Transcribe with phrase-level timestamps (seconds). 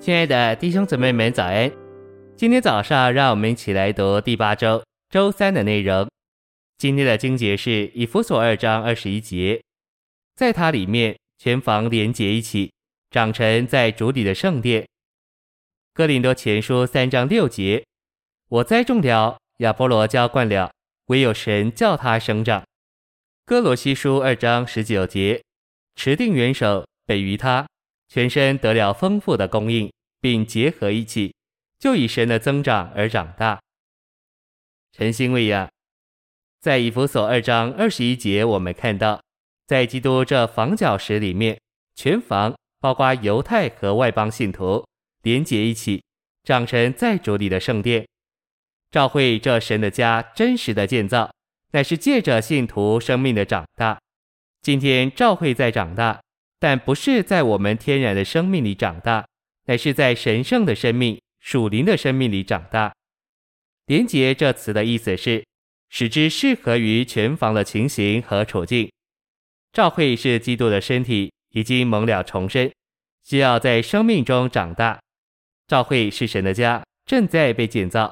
[0.00, 1.70] 亲爱的弟兄姊妹们，早安！
[2.36, 4.80] 今天早上，让我们一起来读第八周
[5.10, 6.08] 周三的内容。
[6.78, 9.60] 今天的经节是以弗所二章二十一节，
[10.36, 12.70] 在它里面全房连结一起，
[13.10, 14.86] 长成在主里的圣殿。
[15.92, 17.84] 哥林多前书三章六节，
[18.48, 20.70] 我栽种了，亚波罗浇灌了，
[21.06, 22.62] 唯有神叫它生长。
[23.44, 25.42] 哥罗西书二章十九节，
[25.96, 27.66] 持定元首，北于他。
[28.10, 31.34] 全身得了丰富的供应，并结合一起，
[31.78, 33.60] 就以神的增长而长大。
[34.92, 35.70] 晨星喂养，
[36.60, 39.22] 在以弗所二章二十一节，我们看到，
[39.66, 41.60] 在基督这房角石里面，
[41.94, 44.84] 全房包括犹太和外邦信徒
[45.22, 46.02] 连结一起，
[46.44, 48.06] 长成在主里的圣殿。
[48.90, 51.30] 教会这神的家真实的建造，
[51.72, 53.98] 乃是借着信徒生命的长大。
[54.62, 56.20] 今天教会在长大。
[56.60, 59.24] 但不是在我们天然的生命里长大，
[59.68, 62.90] 乃是在神圣的生命、属灵的生命里长大。
[63.84, 65.44] 连结这词的意思是，
[65.90, 68.90] 使之适合于全房的情形和处境。
[69.72, 72.72] 教会是基督的身体，已经蒙了重生，
[73.24, 74.98] 需要在生命中长大。
[75.66, 78.10] 教会是神的家，正在被建造。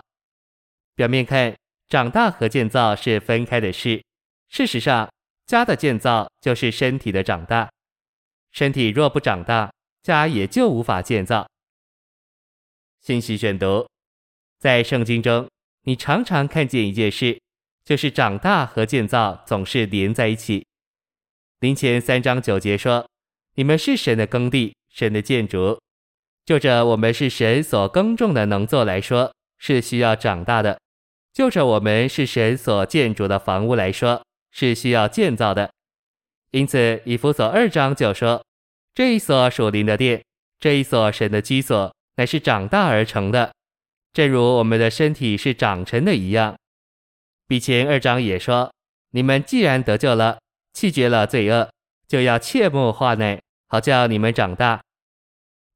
[0.95, 1.57] 表面看，
[1.89, 4.03] 长大和建造是分开的事。
[4.51, 5.11] 事实上，
[5.47, 7.71] 家的建造就是身体的长大。
[8.53, 9.73] 身体若不长大，
[10.07, 11.45] 家也就无法建造。
[13.01, 13.89] 信息选读，
[14.61, 15.49] 在圣经中，
[15.83, 17.41] 你常常看见一件事，
[17.85, 20.65] 就是长大和建造总是连在一起。
[21.59, 23.05] 林前三章九节说
[23.57, 25.77] ：“你们是神的耕地，神的建筑。”
[26.47, 30.79] 就着我们是神所耕种的农作来说，是需要长大的；
[31.33, 35.73] 就着我们是神所建筑的房屋来说，是需要建造的。
[36.53, 38.41] 因此，以弗所二章就说。
[38.97, 40.25] 这一所属灵的殿，
[40.59, 43.53] 这一所神的居所，乃是长大而成的，
[44.15, 46.57] 正如我们的身体是长成的一样。
[47.47, 48.73] 比前二章也说：
[49.11, 50.39] 你们既然得救了，
[50.73, 51.71] 弃绝了罪恶，
[52.09, 54.81] 就要切莫化内，好叫你们长大。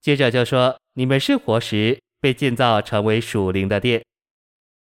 [0.01, 4.03] 接着就说：你们是活石，被建造成为属灵的殿。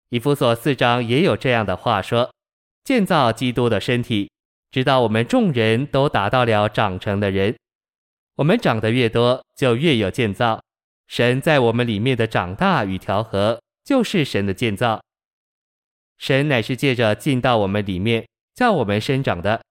[0.09, 2.31] 以弗所四章也有这样的话说：
[2.83, 4.29] 建造基督的身体，
[4.69, 7.55] 直到我们众人都达到了长成的人。
[8.39, 10.63] 我们长得越多，就越有建造。
[11.07, 15.03] 神在我们里面的长大与调和，就是神的建造。
[16.17, 19.61] 神乃是借着进到我们里面，叫我们生长的。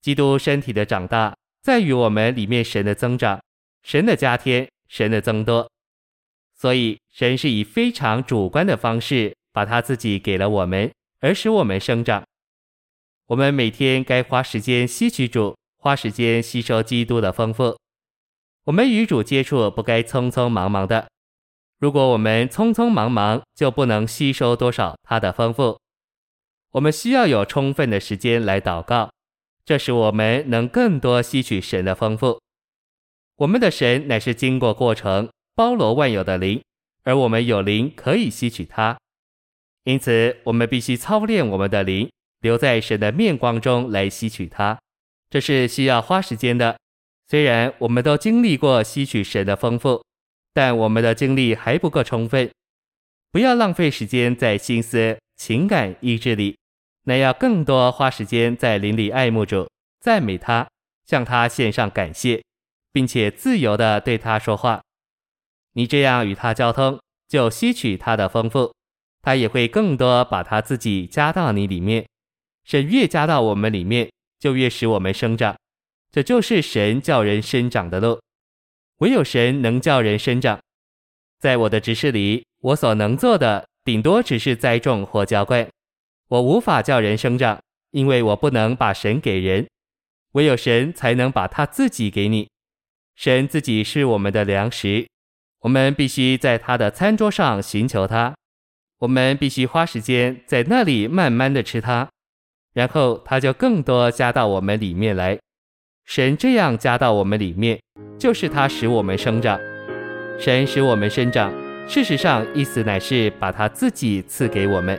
[0.00, 3.42] 基督身体的长大，在于我们里面神的增长，
[3.82, 5.68] 神的加添，神的增多。
[6.54, 12.22] 所以，神是以非常主观的方式，把他自己给了我们，而使我们生长。
[13.26, 15.56] 我们每天该花时间吸取主。
[15.82, 17.78] 花时间吸收基督的丰富，
[18.64, 21.08] 我们与主接触不该匆匆忙忙的。
[21.78, 25.80] 如果我们匆匆忙忙，就不能吸收多少他的丰富。
[26.72, 29.10] 我们需要有充分的时间来祷告，
[29.64, 32.38] 这使我们能更多吸取神的丰富。
[33.36, 36.62] 我们的神乃是经过过程，包罗万有的灵，
[37.04, 38.98] 而我们有灵可以吸取它。
[39.84, 44.78] 因此，我们必须操练我们的灵，留在神的面光中来吸取它。
[45.30, 46.76] 这是需要花时间的。
[47.28, 50.04] 虽然我们都经历过吸取神的丰富，
[50.52, 52.50] 但我们的精力还不够充分。
[53.30, 56.58] 不要浪费时间在心思、情感、意志里，
[57.04, 59.70] 那要更多花时间在邻里爱慕主、
[60.00, 60.68] 赞美他、
[61.06, 62.42] 向他献上感谢，
[62.92, 64.82] 并且自由地对他说话。
[65.74, 68.74] 你这样与他交通，就吸取他的丰富，
[69.22, 72.04] 他也会更多把他自己加到你里面。
[72.64, 75.56] 神越加到我们里面，就越使我们生长，
[76.10, 78.20] 这就是神叫人生长的路。
[78.98, 80.58] 唯有神能叫人生长。
[81.38, 85.68] 在我的执事里，我所能做的顶多只是栽种或浇灌，
[86.28, 87.60] 我无法叫人生长，
[87.92, 89.68] 因为我不能把神给人，
[90.32, 92.48] 唯有神才能把他自己给你。
[93.14, 95.06] 神自己是我们的粮食，
[95.60, 98.34] 我们必须在他的餐桌上寻求他，
[98.98, 102.08] 我们必须花时间在那里慢慢的吃他。
[102.72, 105.38] 然后他就更多加到我们里面来，
[106.04, 107.80] 神这样加到我们里面，
[108.18, 109.58] 就是他使我们生长。
[110.38, 111.52] 神使我们生长，
[111.88, 114.98] 事实上意思乃是把他自己赐给我们。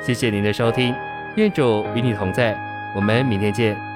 [0.00, 0.94] 谢谢您的收听，
[1.36, 2.58] 愿主与你同在，
[2.94, 3.89] 我们明天见。